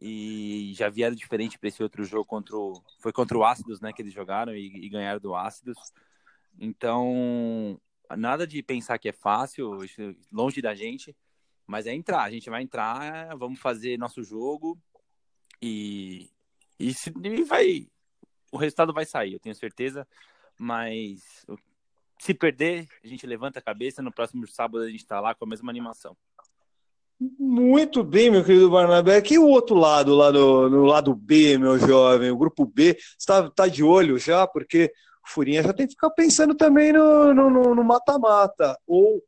e 0.00 0.72
já 0.74 0.88
vieram 0.88 1.14
diferente 1.14 1.58
para 1.58 1.68
esse 1.68 1.82
outro 1.82 2.04
jogo 2.04 2.24
contra 2.24 2.56
o, 2.56 2.82
foi 3.00 3.12
contra 3.12 3.36
o 3.36 3.44
Ácidos, 3.44 3.80
né, 3.80 3.92
que 3.92 4.00
eles 4.00 4.14
jogaram 4.14 4.54
e, 4.54 4.86
e 4.86 4.88
ganharam 4.88 5.20
do 5.20 5.34
Ácidos. 5.34 5.76
Então, 6.58 7.78
nada 8.16 8.46
de 8.46 8.62
pensar 8.62 8.98
que 8.98 9.08
é 9.08 9.12
fácil, 9.12 9.78
longe 10.32 10.62
da 10.62 10.74
gente, 10.74 11.14
mas 11.66 11.86
é 11.86 11.92
entrar. 11.92 12.22
A 12.22 12.30
gente 12.30 12.48
vai 12.48 12.62
entrar, 12.62 13.36
vamos 13.36 13.58
fazer 13.58 13.98
nosso 13.98 14.22
jogo 14.22 14.78
e 15.60 16.30
e, 16.78 16.94
se, 16.94 17.12
vai 17.46 17.86
o 18.50 18.56
resultado 18.56 18.92
vai 18.92 19.04
sair, 19.04 19.34
eu 19.34 19.38
tenho 19.38 19.54
certeza, 19.54 20.08
mas 20.58 21.44
se 22.18 22.34
perder, 22.34 22.88
a 23.02 23.06
gente 23.06 23.26
levanta 23.26 23.58
a 23.58 23.62
cabeça, 23.62 24.02
no 24.02 24.12
próximo 24.12 24.46
sábado 24.46 24.84
a 24.84 24.90
gente 24.90 25.00
está 25.00 25.20
lá 25.20 25.34
com 25.34 25.44
a 25.44 25.48
mesma 25.48 25.70
animação. 25.70 26.16
Muito 27.20 28.02
bem, 28.02 28.30
meu 28.30 28.42
querido 28.42 28.70
Barnabé. 28.70 29.22
E 29.30 29.38
o 29.38 29.46
outro 29.46 29.74
lado, 29.74 30.14
lá 30.14 30.32
no, 30.32 30.70
no 30.70 30.84
lado 30.84 31.14
B, 31.14 31.58
meu 31.58 31.78
jovem, 31.78 32.30
o 32.30 32.36
grupo 32.36 32.64
B, 32.64 32.96
está 33.18 33.50
tá 33.50 33.66
de 33.66 33.84
olho 33.84 34.18
já, 34.18 34.46
porque 34.46 34.90
Furinha 35.26 35.62
já 35.62 35.74
tem 35.74 35.86
que 35.86 35.92
ficar 35.92 36.10
pensando 36.10 36.54
também 36.54 36.94
no 36.94 37.84
mata-mata. 37.84 38.74
Ou 38.86 39.22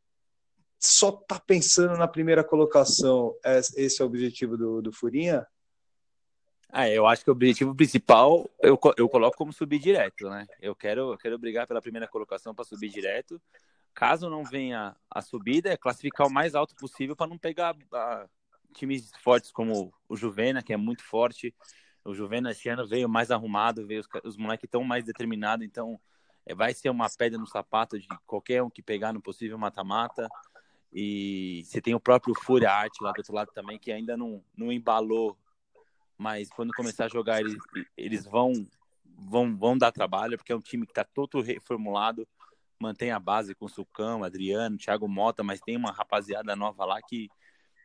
só 0.80 1.12
tá 1.12 1.38
pensando 1.38 1.99
na 1.99 2.08
primeira 2.08 2.42
colocação. 2.42 3.34
Esse 3.76 4.00
é 4.00 4.04
o 4.04 4.08
objetivo 4.08 4.56
do, 4.56 4.80
do 4.80 4.92
Furinha? 4.92 5.46
Ah, 6.70 6.88
eu 6.88 7.06
acho 7.06 7.22
que 7.22 7.30
o 7.30 7.34
objetivo 7.34 7.75
principal 7.75 8.49
eu, 8.62 8.78
eu 8.96 9.06
coloco 9.06 9.37
como 9.37 9.52
subir 9.52 9.78
direto, 9.78 10.30
né? 10.30 10.46
Eu 10.58 10.75
quero, 10.75 11.12
eu 11.12 11.18
quero 11.18 11.38
brigar 11.38 11.66
pela 11.66 11.82
primeira 11.82 12.08
colocação 12.08 12.54
para 12.54 12.64
subir 12.64 12.88
direto. 12.88 13.38
Caso 13.94 14.30
não 14.30 14.44
venha 14.44 14.96
a 15.11 15.20
subida, 15.20 15.70
é 15.70 15.76
classificar 15.76 16.26
o 16.26 16.32
mais 16.32 16.54
alto 16.54 16.75
possível 16.75 17.14
para 17.14 17.26
não 17.26 17.38
pegar 17.38 17.76
a, 17.92 18.26
times 18.72 19.11
fortes 19.22 19.52
como 19.52 19.92
o 20.08 20.16
Juvena, 20.16 20.62
que 20.62 20.72
é 20.72 20.76
muito 20.76 21.04
forte. 21.04 21.54
O 22.04 22.14
Juvena 22.14 22.50
esse 22.50 22.68
ano 22.68 22.87
veio 22.87 23.08
mais 23.08 23.30
arrumado, 23.30 23.87
veio 23.87 24.00
os, 24.00 24.08
os 24.25 24.37
moleques 24.37 24.64
estão 24.64 24.82
mais 24.82 25.04
determinados, 25.04 25.64
então 25.64 26.00
é, 26.44 26.54
vai 26.54 26.75
ser 26.75 26.90
uma 26.90 27.08
pedra 27.08 27.38
no 27.38 27.46
sapato 27.46 27.99
de 27.99 28.08
qualquer 28.26 28.62
um 28.62 28.70
que 28.70 28.82
pegar 28.82 29.12
no 29.12 29.20
possível 29.20 29.58
mata-mata. 29.58 30.28
E 30.92 31.62
você 31.64 31.80
tem 31.80 31.94
o 31.94 32.00
próprio 32.00 32.34
Fúria 32.34 32.70
Arte 32.70 33.02
lá 33.02 33.12
do 33.12 33.18
outro 33.18 33.34
lado 33.34 33.50
também, 33.54 33.78
que 33.78 33.90
ainda 33.90 34.16
não, 34.16 34.44
não 34.56 34.70
embalou, 34.70 35.38
mas 36.18 36.50
quando 36.50 36.72
começar 36.75 37.06
a 37.06 37.08
jogar, 37.08 37.40
eles, 37.40 37.56
eles 37.96 38.25
vão, 38.26 38.52
vão, 39.16 39.56
vão 39.56 39.78
dar 39.78 39.90
trabalho, 39.90 40.37
porque 40.37 40.52
é 40.52 40.56
um 40.56 40.61
time 40.61 40.84
que 40.84 40.92
está 40.92 41.02
todo 41.02 41.40
reformulado, 41.40 42.28
mantém 42.82 43.12
a 43.12 43.20
base 43.20 43.54
com 43.54 43.66
o 43.66 43.68
Sucão, 43.68 44.24
Adriano, 44.24 44.76
Thiago 44.76 45.08
Mota, 45.08 45.42
mas 45.42 45.60
tem 45.60 45.76
uma 45.76 45.92
rapaziada 45.92 46.56
nova 46.56 46.84
lá 46.84 47.00
que, 47.00 47.28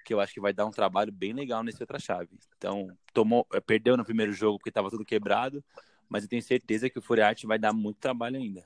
que 0.04 0.14
eu 0.14 0.20
acho 0.20 0.34
que 0.34 0.42
vai 0.42 0.52
dar 0.52 0.66
um 0.66 0.72
trabalho 0.72 1.12
bem 1.12 1.34
legal 1.34 1.64
nesse 1.64 1.82
outra 1.82 2.00
chave. 2.00 2.30
Então, 2.58 2.88
tomou, 3.14 3.46
perdeu 3.66 3.96
no 3.96 4.04
primeiro 4.04 4.34
jogo 4.34 4.58
porque 4.58 4.70
estava 4.70 4.90
tudo 4.90 5.06
quebrado, 5.06 5.64
mas 6.10 6.24
eu 6.24 6.30
tenho 6.30 6.42
certeza 6.42 6.90
que 6.90 6.98
o 6.98 7.02
Fúria 7.02 7.28
Arte 7.28 7.46
vai 7.46 7.60
dar 7.60 7.72
muito 7.72 8.00
trabalho 8.00 8.38
ainda. 8.38 8.66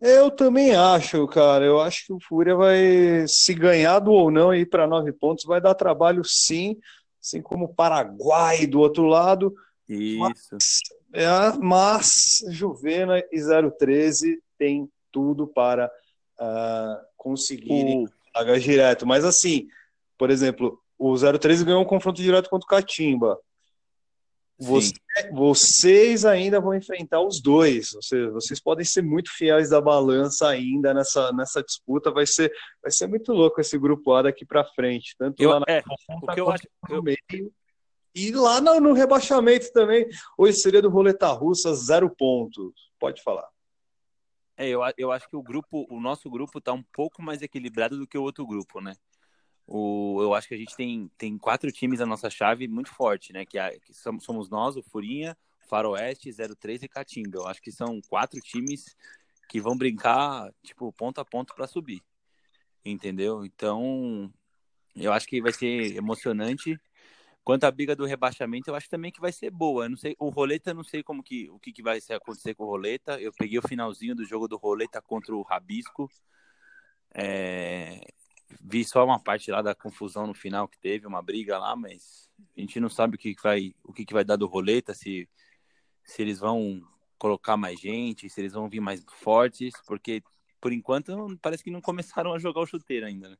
Eu 0.00 0.30
também 0.30 0.74
acho, 0.74 1.26
cara. 1.26 1.64
Eu 1.64 1.80
acho 1.80 2.06
que 2.06 2.12
o 2.12 2.20
Fúria 2.20 2.54
vai, 2.54 3.26
se 3.26 3.54
ganhado 3.54 4.12
ou 4.12 4.30
não, 4.30 4.54
ir 4.54 4.66
para 4.66 4.86
nove 4.86 5.12
pontos, 5.12 5.44
vai 5.44 5.60
dar 5.60 5.74
trabalho 5.74 6.22
sim, 6.24 6.76
assim 7.22 7.40
como 7.40 7.64
o 7.64 7.74
Paraguai 7.74 8.66
do 8.66 8.80
outro 8.80 9.06
lado. 9.06 9.54
Isso. 9.88 10.18
Mas, 10.18 10.78
é, 11.12 11.28
mas 11.60 12.44
Juvena 12.50 13.18
e 13.32 13.40
013 13.78 14.42
tem 14.58 14.88
tudo 15.14 15.46
para 15.46 15.86
uh, 16.40 17.06
conseguirem 17.16 18.04
uh. 18.04 18.60
direto. 18.60 19.06
Mas 19.06 19.24
assim, 19.24 19.68
por 20.18 20.28
exemplo, 20.28 20.80
o 20.98 21.14
013 21.16 21.64
ganhou 21.64 21.80
um 21.80 21.86
confronto 21.86 22.20
direto 22.20 22.50
contra 22.50 22.66
o 22.66 22.68
Catimba. 22.68 23.38
Você, 24.56 24.92
vocês 25.32 26.24
ainda 26.24 26.60
vão 26.60 26.74
enfrentar 26.74 27.20
os 27.20 27.40
dois. 27.40 27.90
Vocês, 27.92 28.32
vocês 28.32 28.60
podem 28.60 28.84
ser 28.84 29.02
muito 29.02 29.30
fiéis 29.32 29.70
da 29.70 29.80
balança 29.80 30.48
ainda 30.48 30.94
nessa, 30.94 31.32
nessa 31.32 31.62
disputa. 31.62 32.10
Vai 32.10 32.26
ser, 32.26 32.52
vai 32.82 32.90
ser 32.90 33.06
muito 33.06 33.32
louco 33.32 33.60
esse 33.60 33.76
grupo 33.78 34.12
A 34.12 34.22
daqui 34.22 34.44
para 34.44 34.64
frente. 34.64 35.14
Tanto 35.18 35.42
eu, 35.42 35.50
lá 35.50 35.60
na 35.60 35.66
é, 35.68 35.82
o 36.22 36.26
que 36.32 36.40
eu 36.40 36.50
acho, 36.50 36.68
no 36.88 37.02
meio. 37.02 37.52
E 38.14 38.30
lá 38.30 38.60
no, 38.60 38.80
no, 38.80 38.92
rebaixamento 38.92 39.72
também. 39.72 40.06
Hoje 40.38 40.58
seria 40.58 40.80
do 40.80 40.88
Roleta 40.88 41.26
Russa, 41.32 41.74
zero 41.74 42.08
pontos. 42.08 42.72
Pode 43.00 43.20
falar. 43.22 43.48
É, 44.56 44.68
eu, 44.68 44.80
eu 44.96 45.10
acho 45.10 45.28
que 45.28 45.36
o 45.36 45.42
grupo, 45.42 45.86
o 45.90 46.00
nosso 46.00 46.30
grupo 46.30 46.58
está 46.58 46.72
um 46.72 46.82
pouco 46.82 47.22
mais 47.22 47.42
equilibrado 47.42 47.98
do 47.98 48.06
que 48.06 48.16
o 48.16 48.22
outro 48.22 48.46
grupo, 48.46 48.80
né? 48.80 48.94
O, 49.66 50.18
eu 50.20 50.34
acho 50.34 50.46
que 50.46 50.54
a 50.54 50.58
gente 50.58 50.76
tem, 50.76 51.10
tem 51.16 51.38
quatro 51.38 51.72
times 51.72 51.98
na 52.00 52.06
nossa 52.06 52.28
chave 52.30 52.68
muito 52.68 52.90
forte, 52.90 53.32
né? 53.32 53.44
Que, 53.44 53.58
a, 53.58 53.70
que 53.80 53.92
somos 53.94 54.48
nós, 54.48 54.76
o 54.76 54.82
Furinha, 54.82 55.36
Faroeste, 55.68 56.30
03 56.32 56.82
e 56.82 56.88
Catimba. 56.88 57.38
Eu 57.38 57.46
acho 57.48 57.60
que 57.60 57.72
são 57.72 58.00
quatro 58.08 58.40
times 58.40 58.94
que 59.48 59.60
vão 59.60 59.76
brincar, 59.76 60.52
tipo, 60.62 60.92
ponto 60.92 61.20
a 61.20 61.24
ponto 61.24 61.54
para 61.54 61.66
subir. 61.66 62.02
Entendeu? 62.84 63.44
Então, 63.44 64.32
eu 64.94 65.12
acho 65.12 65.26
que 65.26 65.40
vai 65.40 65.52
ser 65.52 65.96
emocionante. 65.96 66.78
Quanto 67.44 67.64
à 67.64 67.70
briga 67.70 67.94
do 67.94 68.06
rebaixamento, 68.06 68.70
eu 68.70 68.74
acho 68.74 68.88
também 68.88 69.12
que 69.12 69.20
vai 69.20 69.30
ser 69.30 69.50
boa. 69.50 69.84
Eu 69.84 69.90
não 69.90 69.96
sei, 69.96 70.16
o 70.18 70.30
Roleta, 70.30 70.72
não 70.72 70.82
sei 70.82 71.02
como 71.02 71.22
que 71.22 71.48
o 71.50 71.58
que, 71.58 71.72
que 71.72 71.82
vai 71.82 71.98
acontecer 72.10 72.54
com 72.54 72.64
o 72.64 72.68
Roleta. 72.68 73.20
Eu 73.20 73.32
peguei 73.32 73.58
o 73.58 73.68
finalzinho 73.68 74.14
do 74.14 74.24
jogo 74.24 74.48
do 74.48 74.56
Roleta 74.56 75.02
contra 75.02 75.34
o 75.34 75.42
Rabisco. 75.42 76.10
É, 77.14 78.00
vi 78.60 78.84
só 78.84 79.04
uma 79.04 79.18
parte 79.18 79.50
lá 79.50 79.62
da 79.62 79.74
confusão 79.74 80.26
no 80.26 80.34
final 80.34 80.68
que 80.68 80.78
teve, 80.78 81.06
uma 81.06 81.22
briga 81.22 81.58
lá, 81.58 81.76
mas 81.76 82.30
a 82.56 82.60
gente 82.60 82.80
não 82.80 82.88
sabe 82.88 83.16
o 83.16 83.18
que 83.18 83.34
vai, 83.42 83.74
o 83.84 83.92
que 83.92 84.12
vai 84.12 84.24
dar 84.24 84.36
do 84.36 84.46
roleta, 84.46 84.94
se, 84.94 85.28
se 86.02 86.22
eles 86.22 86.38
vão 86.38 86.82
colocar 87.18 87.56
mais 87.56 87.78
gente, 87.80 88.28
se 88.28 88.40
eles 88.40 88.52
vão 88.52 88.68
vir 88.68 88.80
mais 88.80 89.04
fortes, 89.08 89.72
porque 89.86 90.22
por 90.60 90.72
enquanto 90.72 91.12
parece 91.40 91.62
que 91.62 91.70
não 91.70 91.80
começaram 91.80 92.32
a 92.32 92.38
jogar 92.38 92.62
o 92.62 92.66
chuteiro 92.66 93.06
ainda, 93.06 93.28
né? 93.28 93.36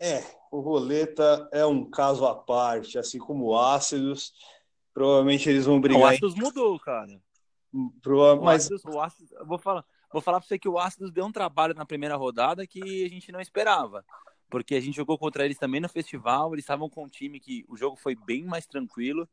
É, 0.00 0.24
o 0.50 0.60
roleta 0.60 1.48
é 1.52 1.64
um 1.64 1.84
caso 1.84 2.26
à 2.26 2.34
parte, 2.34 2.98
assim 2.98 3.18
como 3.18 3.46
o 3.46 3.58
ácidos. 3.58 4.32
Provavelmente 4.94 5.48
eles 5.48 5.66
vão 5.66 5.80
brigar. 5.80 6.00
O 6.00 6.06
ácidos 6.06 6.34
em... 6.34 6.40
mudou, 6.40 6.78
cara. 6.80 7.20
Prova... 8.02 8.42
Mas... 8.42 8.70
O 8.70 8.74
ácidos, 8.74 8.94
o 8.94 9.00
ácidos, 9.00 9.30
vou 9.46 9.58
falar, 9.58 9.84
Vou 10.12 10.20
falar 10.20 10.40
para 10.40 10.48
você 10.48 10.58
que 10.58 10.68
o 10.68 10.78
Ácidos 10.78 11.12
deu 11.12 11.24
um 11.24 11.32
trabalho 11.32 11.74
na 11.74 11.86
primeira 11.86 12.16
rodada 12.16 12.66
que 12.66 13.04
a 13.04 13.08
gente 13.08 13.30
não 13.30 13.40
esperava. 13.40 14.04
Porque 14.48 14.74
a 14.74 14.80
gente 14.80 14.96
jogou 14.96 15.16
contra 15.16 15.44
eles 15.44 15.58
também 15.58 15.80
no 15.80 15.88
festival, 15.88 16.52
eles 16.52 16.64
estavam 16.64 16.90
com 16.90 17.04
um 17.04 17.08
time 17.08 17.38
que 17.38 17.64
o 17.68 17.76
jogo 17.76 17.96
foi 17.96 18.16
bem 18.16 18.44
mais 18.44 18.66
tranquilo. 18.66 19.28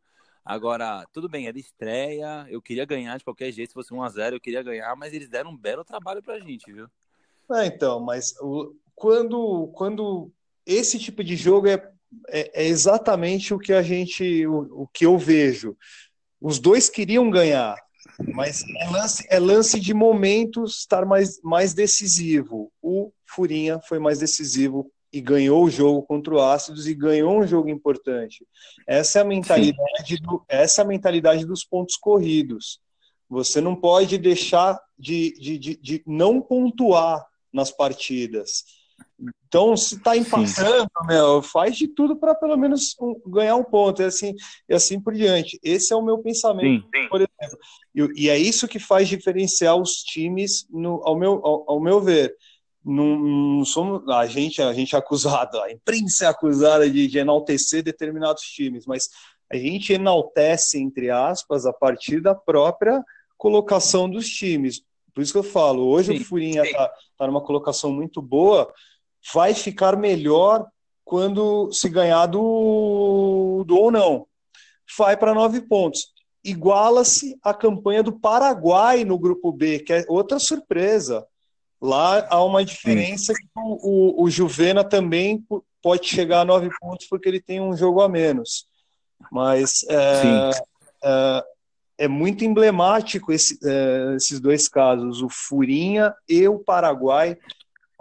Agora, 0.45 1.03
tudo 1.11 1.27
bem, 1.27 1.47
era 1.47 1.57
estreia, 1.57 2.45
eu 2.49 2.61
queria 2.61 2.85
ganhar 2.85 3.17
de 3.17 3.23
qualquer 3.23 3.51
jeito, 3.51 3.69
se 3.69 3.73
fosse 3.73 3.91
1x0 3.91 4.33
eu 4.33 4.39
queria 4.39 4.61
ganhar, 4.61 4.95
mas 4.95 5.13
eles 5.13 5.27
deram 5.27 5.49
um 5.49 5.57
belo 5.57 5.83
trabalho 5.83 6.21
pra 6.21 6.39
gente, 6.39 6.71
viu? 6.71 6.87
É, 7.51 7.65
então, 7.65 7.99
mas 7.99 8.35
o, 8.39 8.73
quando, 8.95 9.67
quando 9.73 10.31
esse 10.67 10.99
tipo 10.99 11.23
de 11.23 11.35
jogo 11.35 11.67
é, 11.67 11.81
é, 12.29 12.63
é, 12.63 12.67
exatamente 12.67 13.53
o 13.53 13.59
que 13.59 13.71
a 13.71 13.81
gente, 13.81 14.45
o, 14.45 14.83
o 14.83 14.87
que 14.87 15.05
eu 15.05 15.17
vejo. 15.17 15.75
Os 16.39 16.59
dois 16.59 16.89
queriam 16.89 17.29
ganhar, 17.31 17.75
mas 18.33 18.63
é 18.79 18.89
lance, 18.89 19.25
é 19.29 19.39
lance 19.39 19.79
de 19.79 19.93
momentos 19.93 20.79
estar 20.79 21.05
mais, 21.05 21.41
mais 21.41 21.73
decisivo. 21.73 22.71
O 22.81 23.11
Furinha 23.25 23.79
foi 23.87 23.97
mais 23.97 24.19
decisivo 24.19 24.91
e 25.11 25.21
ganhou 25.21 25.63
o 25.63 25.69
jogo 25.69 26.03
contra 26.03 26.33
o 26.33 26.41
Ácidos 26.41 26.85
e 26.85 26.93
ganhou 26.93 27.39
um 27.39 27.47
jogo 27.47 27.69
importante. 27.69 28.45
Essa 28.85 29.19
é 29.19 29.21
a 29.21 29.25
mentalidade, 29.25 30.17
do, 30.17 30.43
essa 30.49 30.81
é 30.81 30.83
a 30.83 30.87
mentalidade 30.87 31.45
dos 31.45 31.63
pontos 31.63 31.95
corridos. 31.95 32.79
Você 33.29 33.59
não 33.61 33.75
pode 33.75 34.17
deixar 34.17 34.79
de, 34.97 35.33
de, 35.39 35.57
de, 35.57 35.77
de 35.77 36.03
não 36.05 36.41
pontuar 36.41 37.25
nas 37.51 37.71
partidas. 37.71 38.63
Então, 39.47 39.75
se 39.75 39.95
está 39.95 40.15
empatando, 40.15 40.87
meu, 41.07 41.41
faz 41.41 41.75
de 41.75 41.87
tudo 41.87 42.15
para 42.15 42.35
pelo 42.35 42.55
menos 42.55 42.95
um, 42.99 43.19
ganhar 43.25 43.55
um 43.55 43.63
ponto, 43.63 44.01
e 44.01 44.05
assim, 44.05 44.35
e 44.69 44.75
assim 44.75 44.99
por 45.01 45.13
diante. 45.13 45.59
Esse 45.63 45.91
é 45.91 45.95
o 45.95 46.03
meu 46.03 46.19
pensamento, 46.19 46.85
sim, 46.93 47.01
sim. 47.01 47.09
por 47.09 47.21
exemplo. 47.21 47.59
E, 47.95 48.25
e, 48.25 48.29
é 48.29 48.37
isso 48.37 48.67
que 48.67 48.77
faz 48.77 49.07
diferenciar 49.07 49.75
os 49.75 50.03
times, 50.03 50.67
no, 50.69 51.01
ao, 51.03 51.17
meu, 51.17 51.41
ao, 51.43 51.71
ao 51.71 51.81
meu 51.81 51.99
ver. 51.99 52.35
Não, 52.85 53.19
não, 53.19 53.65
somos 53.65 54.07
a 54.07 54.25
gente, 54.27 54.61
a 54.61 54.71
gente 54.71 54.95
é 54.95 54.99
acusado, 54.99 55.59
a 55.59 55.71
imprensa 55.71 56.25
é 56.25 56.27
acusada 56.27 56.89
de, 56.89 57.07
de 57.07 57.17
enaltecer 57.17 57.83
determinados 57.83 58.43
times, 58.43 58.85
mas 58.85 59.09
a 59.51 59.57
gente 59.57 59.93
enaltece, 59.93 60.79
entre 60.79 61.09
aspas, 61.09 61.65
a 61.65 61.73
partir 61.73 62.21
da 62.21 62.35
própria 62.35 63.03
colocação 63.37 64.09
dos 64.09 64.27
times. 64.29 64.83
Por 65.13 65.21
isso 65.21 65.31
que 65.31 65.39
eu 65.39 65.43
falo, 65.43 65.87
hoje 65.87 66.15
sim, 66.15 66.21
o 66.21 66.25
Furinha 66.25 66.63
está 66.63 66.91
tá 67.17 67.27
numa 67.27 67.41
colocação 67.41 67.91
muito 67.91 68.21
boa, 68.21 68.71
vai 69.33 69.53
ficar 69.53 69.97
melhor 69.97 70.67
quando 71.03 71.71
se 71.71 71.89
ganhar 71.89 72.25
do, 72.25 73.63
do 73.65 73.77
ou 73.77 73.91
não. 73.91 74.27
Vai 74.97 75.15
para 75.15 75.33
nove 75.33 75.61
pontos. 75.61 76.13
Iguala-se 76.43 77.37
a 77.41 77.53
campanha 77.53 78.03
do 78.03 78.19
Paraguai 78.19 79.03
no 79.03 79.17
grupo 79.17 79.51
B, 79.51 79.79
que 79.79 79.93
é 79.93 80.05
outra 80.07 80.39
surpresa. 80.39 81.25
Lá 81.81 82.27
há 82.29 82.43
uma 82.43 82.63
diferença 82.63 83.33
Sim. 83.33 83.41
que 83.41 83.47
o, 83.55 84.21
o, 84.21 84.23
o, 84.23 84.29
Juvena 84.29 84.83
também 84.83 85.45
pode 85.81 86.07
chegar 86.07 86.41
a 86.41 86.45
nove 86.45 86.69
pontos 86.79 87.07
porque 87.07 87.29
ele 87.29 87.41
tem 87.41 87.61
um 87.61 87.75
jogo 87.75 88.01
a 88.01 88.09
menos. 88.09 88.67
Mas 89.31 89.85
é, 89.89 90.51
é, 91.03 91.43
é, 91.99 92.07
muito 92.07 92.43
emblemático 92.43 93.31
esse, 93.31 93.59
é, 93.63 94.15
esses 94.15 94.39
dois 94.39 94.67
casos, 94.67 95.21
o 95.21 95.29
Furinha 95.29 96.13
e 96.27 96.47
o 96.47 96.59
Paraguai 96.59 97.37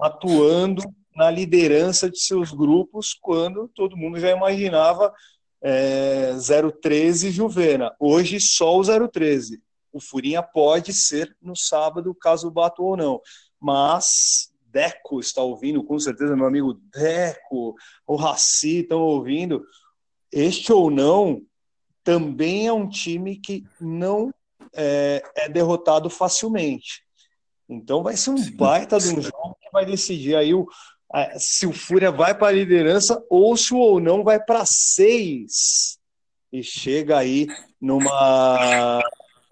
atuando 0.01 0.83
na 1.17 1.31
liderança 1.31 2.11
de 2.11 2.21
seus 2.21 2.53
grupos 2.53 3.15
quando 3.15 3.69
todo 3.69 3.97
mundo 3.97 4.21
já 4.21 4.31
imaginava 4.31 5.13
é, 5.63 6.35
013 6.83 7.31
Juvena. 7.31 7.95
Hoje 7.99 8.39
só 8.39 8.79
o 8.79 8.83
013. 9.09 9.63
O 9.93 9.99
Furinha 9.99 10.43
pode 10.43 10.93
ser 10.93 11.35
no 11.41 11.57
sábado, 11.57 12.15
caso 12.15 12.51
bata 12.51 12.83
ou 12.83 12.97
não. 12.97 13.21
Mas 13.59 14.53
Deco 14.67 15.19
está 15.19 15.43
ouvindo, 15.43 15.83
com 15.83 15.99
certeza, 15.99 16.37
meu 16.37 16.47
amigo 16.47 16.75
Deco, 16.93 17.75
o 18.07 18.15
Raci 18.15 18.81
estão 18.81 19.01
ouvindo. 19.01 19.65
Este 20.31 20.71
ou 20.71 20.91
não 20.91 21.41
também 22.05 22.67
é 22.67 22.73
um 22.73 22.89
time 22.89 23.37
que 23.37 23.65
não 23.81 24.31
é, 24.75 25.23
é 25.35 25.49
derrotado 25.49 26.11
facilmente. 26.11 27.03
Então 27.69 28.03
vai 28.03 28.17
ser 28.17 28.31
um 28.31 28.37
Sim. 28.37 28.55
baita 28.55 28.99
de 28.99 29.09
um 29.09 29.21
jogo 29.21 29.57
que 29.61 29.71
vai 29.73 29.85
decidir 29.85 30.37
aí 30.37 30.55
o, 30.55 30.69
se 31.39 31.67
o 31.67 31.73
Fúria 31.73 32.11
vai 32.11 32.37
para 32.37 32.49
a 32.49 32.53
liderança 32.53 33.25
ou 33.31 33.57
se 33.57 33.73
o 33.73 33.79
ou 33.79 34.01
não 34.01 34.25
vai 34.25 34.43
para 34.43 34.65
seis 34.67 35.99
e 36.53 36.63
chega 36.63 37.19
aí 37.19 37.47
numa, 37.81 39.01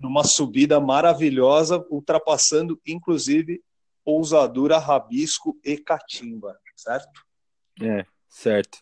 numa 0.00 0.24
subida 0.24 0.80
maravilhosa, 0.80 1.84
ultrapassando 1.90 2.80
inclusive 2.86 3.62
Ousadura, 4.04 4.78
Rabisco 4.78 5.58
e 5.64 5.78
Catimba, 5.78 6.58
certo? 6.76 7.22
É, 7.80 8.04
certo. 8.28 8.78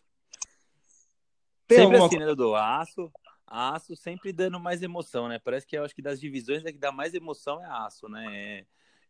Tem 1.67 1.79
sempre 1.79 1.97
alguma... 1.97 2.07
assim, 2.07 2.19
né, 2.19 2.27
Dudu? 2.27 2.55
Aço, 2.55 3.13
aço 3.47 3.95
sempre 3.95 4.33
dando 4.33 4.59
mais 4.59 4.83
emoção, 4.83 5.29
né? 5.29 5.39
Parece 5.39 5.67
que 5.67 5.77
eu 5.77 5.85
acho 5.85 5.95
que 5.95 6.03
das 6.03 6.21
divisões 6.21 6.65
é 6.65 6.73
que 6.73 6.79
dá 6.79 6.91
mais 6.91 7.15
emoção 7.15 7.63
é 7.63 7.67
aço, 7.67 8.09
né? 8.09 8.65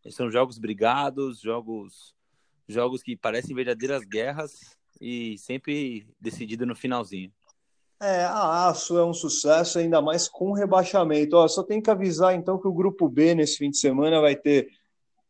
É, 0.04 0.10
são 0.10 0.30
jogos 0.30 0.58
brigados, 0.58 1.40
jogos 1.40 2.14
jogos 2.68 3.02
que 3.02 3.16
parecem 3.16 3.54
verdadeiras 3.54 4.04
guerras 4.04 4.52
e 5.00 5.36
sempre 5.38 6.06
decidido 6.20 6.64
no 6.64 6.76
finalzinho. 6.76 7.32
É, 8.00 8.24
a 8.24 8.68
Aço 8.68 8.98
é 8.98 9.04
um 9.04 9.14
sucesso, 9.14 9.78
ainda 9.78 10.02
mais 10.02 10.28
com 10.28 10.52
rebaixamento. 10.52 11.36
Ó, 11.36 11.46
só 11.46 11.62
tem 11.62 11.80
que 11.80 11.90
avisar 11.90 12.34
então 12.34 12.58
que 12.58 12.66
o 12.66 12.72
grupo 12.72 13.08
B 13.08 13.34
nesse 13.34 13.58
fim 13.58 13.70
de 13.70 13.78
semana 13.78 14.20
vai 14.20 14.34
ter 14.34 14.68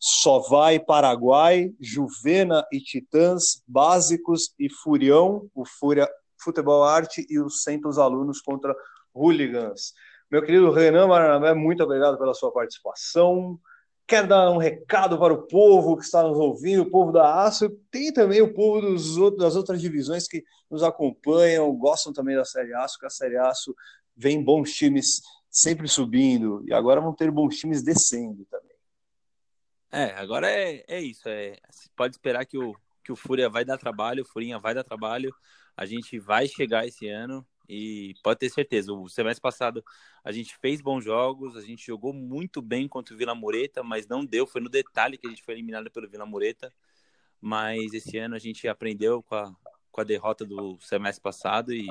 só 0.05 0.41
vai 0.41 0.81
Paraguai, 0.81 1.73
Juvena 1.79 2.67
e 2.73 2.81
Titãs, 2.81 3.63
Básicos 3.69 4.53
e 4.59 4.69
Furião, 4.69 5.49
o 5.55 5.65
Fúria 5.65 6.09
Futebol 6.43 6.83
Arte 6.83 7.25
e 7.31 7.39
os 7.39 7.63
Centos 7.63 7.99
Alunos 7.99 8.41
contra 8.41 8.75
Hooligans. 9.15 9.93
Meu 10.29 10.43
querido 10.43 10.73
Renan 10.73 11.07
Maranabé, 11.07 11.55
muito 11.55 11.85
obrigado 11.85 12.19
pela 12.19 12.35
sua 12.35 12.51
participação. 12.51 13.61
Quer 14.07 14.27
dar 14.27 14.51
um 14.51 14.59
recado 14.59 15.19
para 15.19 15.33
o 15.33 15.47
povo 15.47 15.97
que 15.97 16.05
está 16.05 16.23
nos 16.23 16.39
ouvindo, 16.39 16.83
o 16.83 16.91
povo 16.91 17.13
da 17.13 17.45
Aço, 17.45 17.71
tem 17.91 18.13
também 18.13 18.43
o 18.43 18.53
povo 18.53 18.87
outros, 18.87 19.37
das 19.37 19.57
outras 19.57 19.81
divisões 19.81 20.27
que 20.27 20.45
nos 20.71 20.83
acompanham, 20.83 21.75
gostam 21.75 22.13
também 22.13 22.37
da 22.37 22.45
Série 22.45 22.75
Aço, 22.75 22.99
que 22.99 23.07
a 23.07 23.11
Série 23.11 23.39
Aço 23.39 23.75
vem 24.17 24.43
bons 24.43 24.73
times 24.73 25.23
sempre 25.49 25.87
subindo, 25.89 26.63
e 26.67 26.73
agora 26.73 27.01
vão 27.01 27.15
ter 27.15 27.31
bons 27.31 27.57
times 27.57 27.83
descendo 27.83 28.45
também. 28.47 28.73
É, 29.91 30.15
agora 30.15 30.51
é, 30.51 30.85
é 30.89 31.01
isso. 31.01 31.29
É, 31.29 31.59
pode 31.95 32.15
esperar 32.15 32.47
que 32.47 32.57
o, 32.57 32.75
que 33.05 33.13
o 33.13 33.17
Fúria 33.17 33.51
vai 33.51 33.65
dar 33.65 33.77
trabalho, 33.77 34.23
o 34.23 34.27
Furinha 34.27 34.59
vai 34.59 34.75
dar 34.75 34.83
trabalho. 34.83 35.35
A 35.77 35.85
gente 35.85 36.19
vai 36.19 36.49
chegar 36.49 36.87
esse 36.87 37.09
ano 37.09 37.47
e 37.69 38.15
pode 38.23 38.41
ter 38.41 38.51
certeza. 38.51 38.93
O 38.93 39.09
semestre 39.09 39.41
passado 39.41 39.85
a 40.25 40.33
gente 40.33 40.57
fez 40.57 40.81
bons 40.81 41.05
jogos, 41.05 41.57
a 41.57 41.61
gente 41.61 41.87
jogou 41.87 42.13
muito 42.13 42.61
bem 42.61 42.89
contra 42.89 43.15
o 43.15 43.19
Vila 43.19 43.35
Moreta, 43.35 43.83
mas 43.83 44.07
não 44.07 44.25
deu. 44.25 44.47
Foi 44.47 44.61
no 44.61 44.69
detalhe 44.69 45.17
que 45.17 45.27
a 45.27 45.31
gente 45.31 45.43
foi 45.43 45.55
eliminado 45.55 45.91
pelo 45.91 46.09
Vila 46.09 46.27
Moreta. 46.27 46.73
Mas 47.41 47.93
esse 47.93 48.19
ano 48.19 48.37
a 48.37 48.39
gente 48.39 48.69
aprendeu 48.69 49.23
com 49.23 49.35
a, 49.35 49.53
com 49.91 50.01
a 50.01 50.05
derrota 50.05 50.45
do 50.45 50.79
semestre 50.81 51.21
passado 51.23 51.73
e 51.73 51.87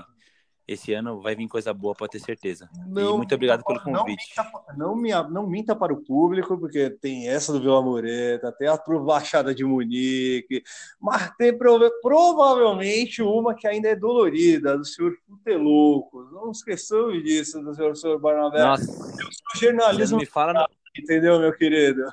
esse 0.67 0.93
ano 0.93 1.21
vai 1.21 1.35
vir 1.35 1.47
coisa 1.47 1.73
boa, 1.73 1.93
pode 1.93 2.11
ter 2.11 2.19
certeza. 2.19 2.69
Não, 2.87 3.15
e 3.15 3.17
muito 3.17 3.35
obrigado 3.35 3.63
pelo 3.63 3.81
convite. 3.81 4.33
Não 4.77 4.95
minta, 4.95 5.23
não, 5.23 5.29
não 5.29 5.47
minta 5.47 5.75
para 5.75 5.93
o 5.93 6.03
público, 6.03 6.57
porque 6.57 6.89
tem 6.89 7.27
essa 7.27 7.51
do 7.51 7.59
Vila 7.59 7.81
Moreta, 7.81 8.51
tem 8.51 8.67
a 8.67 8.77
Baixada 8.99 9.53
de 9.53 9.63
Munique, 9.63 10.63
mas 10.99 11.31
tem 11.37 11.57
provavelmente 11.57 13.21
uma 13.21 13.53
que 13.53 13.67
ainda 13.67 13.89
é 13.89 13.95
dolorida, 13.95 14.77
do 14.77 14.85
senhor 14.85 15.13
Futelouco. 15.27 16.29
Não 16.31 16.51
esqueçamos 16.51 17.23
disso, 17.23 17.61
do 17.61 17.73
senhor, 17.73 17.95
senhor 17.95 18.19
Barnabé. 18.19 18.59
Nossa, 18.59 18.91
eu 18.91 19.29
jornalismo. 19.59 20.17
Me 20.17 20.25
fala 20.25 20.53
no... 20.53 20.67
Entendeu, 20.97 21.39
meu 21.39 21.53
querido? 21.53 22.03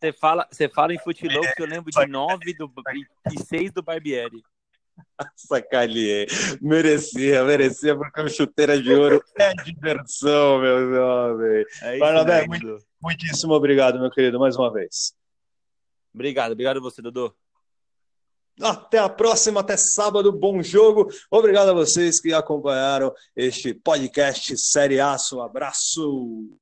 Você 0.00 0.12
fala, 0.12 0.46
você 0.50 0.68
fala 0.68 0.92
em 0.92 0.98
Futelouco, 0.98 1.46
é, 1.46 1.52
que 1.52 1.62
eu 1.62 1.66
lembro 1.66 1.90
de 1.90 2.06
nove 2.06 2.52
do, 2.54 2.68
e 3.32 3.40
seis 3.44 3.70
do 3.70 3.80
Barbieri. 3.80 4.42
Sacaneei. 5.36 6.26
Merecia, 6.60 7.44
merecia, 7.44 7.96
porque 7.96 8.20
o 8.20 8.28
chuteira 8.28 8.80
de 8.80 8.92
ouro 8.92 9.22
é 9.38 9.54
diversão, 9.54 10.60
meu 10.60 10.90
jovem. 10.92 11.64
É 11.82 11.98
Barnabé, 11.98 12.46
muito, 12.46 12.78
muitíssimo 13.00 13.52
obrigado, 13.54 13.98
meu 13.98 14.10
querido, 14.10 14.38
mais 14.38 14.56
uma 14.56 14.72
vez. 14.72 15.14
Obrigado, 16.14 16.52
obrigado 16.52 16.76
a 16.78 16.80
você, 16.80 17.02
Dudu. 17.02 17.34
Até 18.60 18.98
a 18.98 19.08
próxima, 19.08 19.60
até 19.60 19.76
sábado, 19.76 20.30
bom 20.30 20.62
jogo. 20.62 21.08
Obrigado 21.28 21.70
a 21.70 21.74
vocês 21.74 22.20
que 22.20 22.32
acompanharam 22.32 23.12
este 23.34 23.74
podcast 23.74 24.56
Série 24.56 25.00
Aço. 25.00 25.38
Um 25.38 25.42
abraço. 25.42 26.56